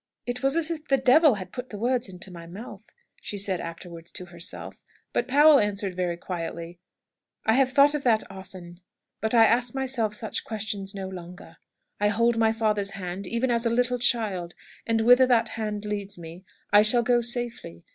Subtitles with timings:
[0.25, 2.81] "It was as if the devil had put the words into my mouth,"
[3.21, 4.83] said she afterwards to herself.
[5.13, 6.79] But Powell answered very quietly,
[7.45, 8.79] "I have thought of that often.
[9.19, 11.57] But I ask myself such questions no longer.
[11.99, 14.55] I hold my Father's hand even as a little child,
[14.87, 17.83] and whither that hand leads me I shall go safely.